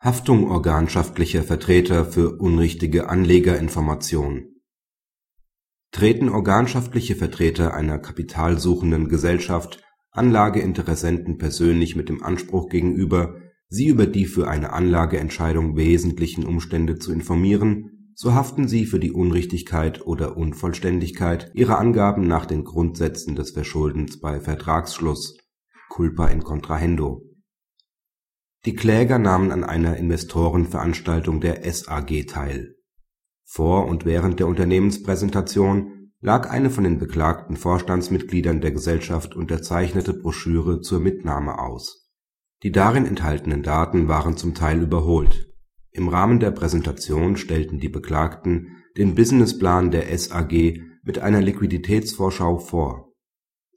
Haftung 0.00 0.48
organschaftlicher 0.48 1.42
Vertreter 1.42 2.04
für 2.04 2.38
unrichtige 2.38 3.08
Anlegerinformation 3.08 4.60
Treten 5.90 6.28
organschaftliche 6.28 7.16
Vertreter 7.16 7.74
einer 7.74 7.98
kapitalsuchenden 7.98 9.08
Gesellschaft 9.08 9.82
Anlageinteressenten 10.12 11.36
persönlich 11.36 11.96
mit 11.96 12.08
dem 12.08 12.22
Anspruch 12.22 12.68
gegenüber, 12.68 13.40
sie 13.68 13.88
über 13.88 14.06
die 14.06 14.26
für 14.26 14.46
eine 14.46 14.72
Anlageentscheidung 14.72 15.76
wesentlichen 15.76 16.46
Umstände 16.46 17.00
zu 17.00 17.12
informieren, 17.12 18.12
so 18.14 18.34
haften 18.34 18.68
sie 18.68 18.86
für 18.86 19.00
die 19.00 19.10
Unrichtigkeit 19.10 20.06
oder 20.06 20.36
Unvollständigkeit 20.36 21.50
ihrer 21.54 21.80
Angaben 21.80 22.28
nach 22.28 22.46
den 22.46 22.62
Grundsätzen 22.62 23.34
des 23.34 23.50
Verschuldens 23.50 24.20
bei 24.20 24.38
Vertragsschluss 24.38 25.38
(culpa 25.88 26.28
in 26.28 26.44
contrahendo). 26.44 27.28
Die 28.64 28.74
Kläger 28.74 29.18
nahmen 29.18 29.52
an 29.52 29.64
einer 29.64 29.96
Investorenveranstaltung 29.96 31.40
der 31.40 31.70
SAG 31.72 32.26
teil. 32.26 32.74
Vor 33.44 33.86
und 33.86 34.04
während 34.04 34.40
der 34.40 34.48
Unternehmenspräsentation 34.48 36.12
lag 36.20 36.50
eine 36.50 36.68
von 36.68 36.84
den 36.84 36.98
beklagten 36.98 37.56
Vorstandsmitgliedern 37.56 38.60
der 38.60 38.72
Gesellschaft 38.72 39.36
unterzeichnete 39.36 40.12
Broschüre 40.12 40.80
zur 40.80 41.00
Mitnahme 41.00 41.58
aus. 41.58 42.10
Die 42.64 42.72
darin 42.72 43.06
enthaltenen 43.06 43.62
Daten 43.62 44.08
waren 44.08 44.36
zum 44.36 44.54
Teil 44.54 44.82
überholt. 44.82 45.48
Im 45.92 46.08
Rahmen 46.08 46.40
der 46.40 46.50
Präsentation 46.50 47.36
stellten 47.36 47.78
die 47.78 47.88
Beklagten 47.88 48.82
den 48.96 49.14
Businessplan 49.14 49.92
der 49.92 50.16
SAG 50.18 50.80
mit 51.04 51.20
einer 51.20 51.40
Liquiditätsvorschau 51.40 52.58
vor. 52.58 53.12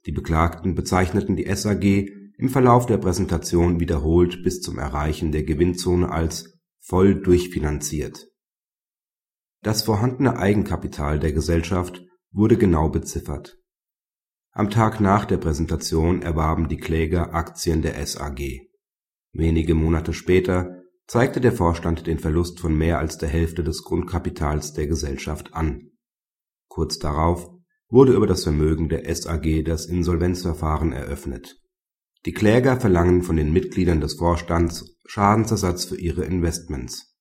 Die 0.04 0.12
Beklagten 0.12 0.74
bezeichneten 0.74 1.36
die 1.36 1.52
SAG 1.54 2.10
im 2.42 2.48
Verlauf 2.48 2.86
der 2.86 2.98
Präsentation 2.98 3.78
wiederholt 3.78 4.42
bis 4.42 4.60
zum 4.60 4.76
Erreichen 4.76 5.30
der 5.30 5.44
Gewinnzone 5.44 6.10
als 6.10 6.58
voll 6.80 7.22
durchfinanziert. 7.22 8.26
Das 9.62 9.84
vorhandene 9.84 10.36
Eigenkapital 10.38 11.20
der 11.20 11.32
Gesellschaft 11.32 12.02
wurde 12.32 12.56
genau 12.58 12.88
beziffert. 12.88 13.58
Am 14.50 14.70
Tag 14.70 14.98
nach 14.98 15.24
der 15.24 15.36
Präsentation 15.36 16.20
erwarben 16.20 16.68
die 16.68 16.78
Kläger 16.78 17.32
Aktien 17.32 17.80
der 17.80 18.04
SAG. 18.04 18.40
Wenige 19.32 19.74
Monate 19.76 20.12
später 20.12 20.82
zeigte 21.06 21.40
der 21.40 21.52
Vorstand 21.52 22.08
den 22.08 22.18
Verlust 22.18 22.58
von 22.58 22.76
mehr 22.76 22.98
als 22.98 23.18
der 23.18 23.28
Hälfte 23.28 23.62
des 23.62 23.84
Grundkapitals 23.84 24.72
der 24.72 24.88
Gesellschaft 24.88 25.54
an. 25.54 25.92
Kurz 26.66 26.98
darauf 26.98 27.48
wurde 27.86 28.14
über 28.14 28.26
das 28.26 28.42
Vermögen 28.42 28.88
der 28.88 29.14
SAG 29.14 29.62
das 29.64 29.86
Insolvenzverfahren 29.86 30.90
eröffnet. 30.90 31.61
Die 32.24 32.32
Kläger 32.32 32.80
verlangen 32.80 33.22
von 33.22 33.36
den 33.36 33.52
Mitgliedern 33.52 34.00
des 34.00 34.14
Vorstands 34.14 34.96
Schadensersatz 35.06 35.86
für 35.86 35.98
ihre 35.98 36.24
Investments. 36.24 37.16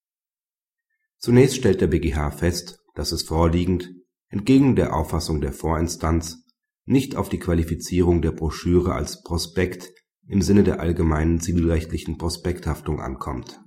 Zunächst 1.17 1.55
stellt 1.55 1.81
der 1.81 1.87
BGH 1.87 2.31
fest, 2.31 2.79
dass 2.93 3.11
es 3.11 3.23
vorliegend, 3.23 3.91
entgegen 4.29 4.75
der 4.75 4.95
Auffassung 4.95 5.41
der 5.41 5.53
Vorinstanz, 5.53 6.45
nicht 6.85 7.15
auf 7.15 7.29
die 7.29 7.39
Qualifizierung 7.39 8.21
der 8.21 8.31
Broschüre 8.31 8.93
als 8.93 9.23
Prospekt 9.23 9.91
im 10.27 10.41
Sinne 10.41 10.63
der 10.63 10.79
allgemeinen 10.79 11.39
zivilrechtlichen 11.39 12.17
Prospekthaftung 12.17 12.99
ankommt. 12.99 13.59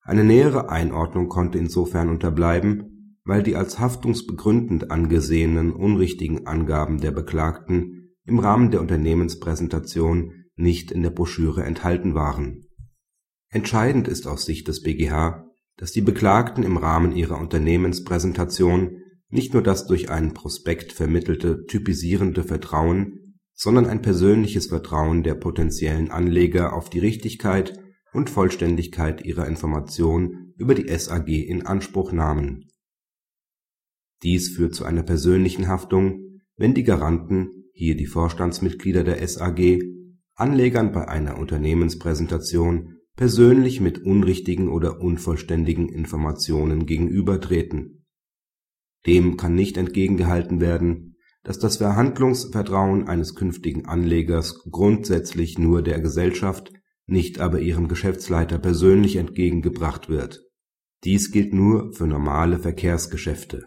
Eine 0.00 0.24
nähere 0.24 0.70
Einordnung 0.70 1.28
konnte 1.28 1.58
insofern 1.58 2.08
unterbleiben, 2.08 3.18
weil 3.24 3.44
die 3.44 3.54
als 3.54 3.78
haftungsbegründend 3.78 4.90
angesehenen 4.90 5.72
unrichtigen 5.72 6.48
Angaben 6.48 7.00
der 7.00 7.12
Beklagten 7.12 8.01
im 8.24 8.38
Rahmen 8.38 8.70
der 8.70 8.80
Unternehmenspräsentation 8.80 10.32
nicht 10.54 10.90
in 10.90 11.02
der 11.02 11.10
Broschüre 11.10 11.64
enthalten 11.64 12.14
waren. 12.14 12.66
Entscheidend 13.48 14.08
ist 14.08 14.26
aus 14.26 14.44
Sicht 14.44 14.68
des 14.68 14.82
BGH, 14.82 15.46
dass 15.76 15.92
die 15.92 16.00
Beklagten 16.00 16.62
im 16.62 16.76
Rahmen 16.76 17.12
ihrer 17.14 17.38
Unternehmenspräsentation 17.38 18.98
nicht 19.28 19.54
nur 19.54 19.62
das 19.62 19.86
durch 19.86 20.10
einen 20.10 20.34
Prospekt 20.34 20.92
vermittelte 20.92 21.64
typisierende 21.64 22.44
Vertrauen, 22.44 23.38
sondern 23.54 23.86
ein 23.86 24.02
persönliches 24.02 24.66
Vertrauen 24.66 25.22
der 25.22 25.34
potenziellen 25.34 26.10
Anleger 26.10 26.74
auf 26.74 26.90
die 26.90 26.98
Richtigkeit 26.98 27.78
und 28.12 28.30
Vollständigkeit 28.30 29.24
ihrer 29.24 29.46
Information 29.46 30.52
über 30.56 30.74
die 30.74 30.88
SAG 30.96 31.28
in 31.28 31.66
Anspruch 31.66 32.12
nahmen. 32.12 32.68
Dies 34.22 34.54
führt 34.54 34.74
zu 34.74 34.84
einer 34.84 35.02
persönlichen 35.02 35.66
Haftung, 35.66 36.40
wenn 36.56 36.74
die 36.74 36.84
Garanten, 36.84 37.61
hier 37.72 37.96
die 37.96 38.06
Vorstandsmitglieder 38.06 39.04
der 39.04 39.26
SAG, 39.26 39.82
Anlegern 40.34 40.92
bei 40.92 41.08
einer 41.08 41.38
Unternehmenspräsentation 41.38 42.98
persönlich 43.16 43.80
mit 43.80 43.98
unrichtigen 43.98 44.68
oder 44.68 45.00
unvollständigen 45.00 45.88
Informationen 45.88 46.86
gegenübertreten. 46.86 48.06
Dem 49.06 49.36
kann 49.36 49.54
nicht 49.54 49.76
entgegengehalten 49.76 50.60
werden, 50.60 51.16
dass 51.42 51.58
das 51.58 51.78
Verhandlungsvertrauen 51.78 53.08
eines 53.08 53.34
künftigen 53.34 53.86
Anlegers 53.86 54.62
grundsätzlich 54.70 55.58
nur 55.58 55.82
der 55.82 56.00
Gesellschaft 56.00 56.72
nicht 57.06 57.40
aber 57.40 57.60
ihrem 57.60 57.88
Geschäftsleiter 57.88 58.58
persönlich 58.58 59.16
entgegengebracht 59.16 60.08
wird. 60.08 60.40
Dies 61.04 61.32
gilt 61.32 61.52
nur 61.52 61.92
für 61.92 62.06
normale 62.06 62.60
Verkehrsgeschäfte. 62.60 63.66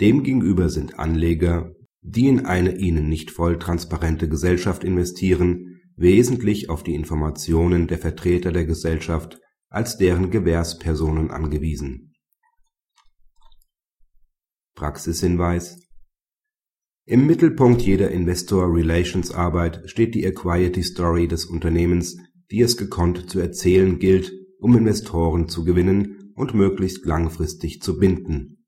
Demgegenüber 0.00 0.68
sind 0.68 0.98
Anleger, 0.98 1.74
die 2.02 2.28
in 2.28 2.44
eine 2.46 2.76
ihnen 2.76 3.08
nicht 3.08 3.30
voll 3.30 3.58
transparente 3.58 4.28
Gesellschaft 4.28 4.84
investieren, 4.84 5.80
wesentlich 5.96 6.68
auf 6.68 6.82
die 6.82 6.94
Informationen 6.94 7.86
der 7.86 7.98
Vertreter 7.98 8.52
der 8.52 8.66
Gesellschaft 8.66 9.40
als 9.68 9.96
deren 9.96 10.30
Gewährspersonen 10.30 11.30
angewiesen. 11.30 12.14
Praxishinweis 14.74 15.78
im 17.04 17.26
Mittelpunkt 17.26 17.82
jeder 17.82 18.12
Investor-Relations-Arbeit 18.12 19.82
steht 19.86 20.14
die 20.14 20.24
Equity-Story 20.24 21.26
des 21.26 21.46
Unternehmens, 21.46 22.16
die 22.52 22.60
es 22.60 22.76
gekonnt 22.76 23.28
zu 23.28 23.40
erzählen 23.40 23.98
gilt, 23.98 24.32
um 24.60 24.76
Investoren 24.76 25.48
zu 25.48 25.64
gewinnen 25.64 26.32
und 26.36 26.54
möglichst 26.54 27.04
langfristig 27.04 27.82
zu 27.82 27.98
binden. 27.98 28.61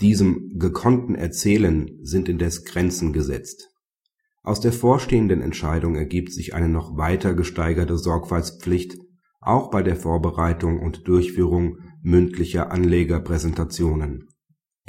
Diesem 0.00 0.58
gekonnten 0.58 1.14
Erzählen 1.14 1.90
sind 2.02 2.28
indes 2.28 2.64
Grenzen 2.64 3.12
gesetzt. 3.12 3.68
Aus 4.42 4.60
der 4.60 4.72
vorstehenden 4.72 5.42
Entscheidung 5.42 5.96
ergibt 5.96 6.32
sich 6.32 6.54
eine 6.54 6.68
noch 6.68 6.96
weiter 6.96 7.34
gesteigerte 7.34 7.98
Sorgfaltspflicht 7.98 8.96
auch 9.42 9.70
bei 9.70 9.82
der 9.82 9.96
Vorbereitung 9.96 10.80
und 10.80 11.08
Durchführung 11.08 11.78
mündlicher 12.02 12.70
Anlegerpräsentationen 12.70 14.28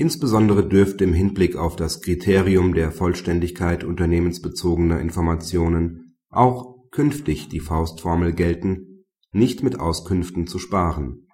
Insbesondere 0.02 0.68
dürfte 0.68 1.04
im 1.04 1.14
Hinblick 1.14 1.56
auf 1.56 1.76
das 1.76 2.02
Kriterium 2.02 2.74
der 2.74 2.92
Vollständigkeit 2.92 3.84
unternehmensbezogener 3.84 5.00
Informationen 5.00 6.16
auch 6.30 6.90
künftig 6.90 7.50
die 7.50 7.60
Faustformel 7.60 8.34
gelten, 8.34 9.06
nicht 9.32 9.62
mit 9.62 9.80
Auskünften 9.80 10.48
zu 10.48 10.58
sparen. 10.58 11.28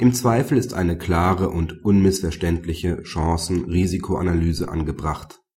Im 0.00 0.14
Zweifel 0.14 0.56
ist 0.56 0.72
eine 0.72 0.96
klare 0.96 1.50
und 1.50 1.84
unmissverständliche 1.84 3.02
Chancen-Risikoanalyse 3.02 4.70
angebracht 4.70 5.42